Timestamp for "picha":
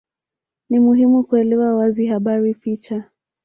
2.53-3.03